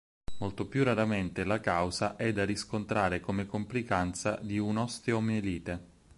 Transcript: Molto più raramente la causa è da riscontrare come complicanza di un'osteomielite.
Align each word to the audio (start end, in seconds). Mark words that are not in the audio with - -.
Molto 0.39 0.65
più 0.67 0.83
raramente 0.83 1.43
la 1.43 1.59
causa 1.59 2.15
è 2.15 2.33
da 2.33 2.43
riscontrare 2.43 3.19
come 3.19 3.45
complicanza 3.45 4.35
di 4.41 4.57
un'osteomielite. 4.57 5.89